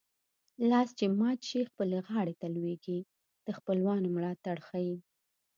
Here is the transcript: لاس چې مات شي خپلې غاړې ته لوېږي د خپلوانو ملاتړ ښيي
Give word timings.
لاس 0.69 0.89
چې 0.97 1.05
مات 1.19 1.39
شي 1.49 1.61
خپلې 1.69 1.97
غاړې 2.07 2.33
ته 2.41 2.47
لوېږي 2.55 2.99
د 3.45 3.47
خپلوانو 3.57 4.07
ملاتړ 4.15 4.57
ښيي 4.67 4.95